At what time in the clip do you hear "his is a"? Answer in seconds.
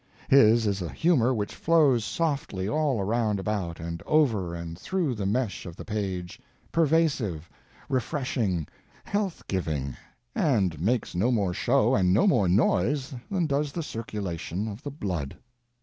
0.29-0.89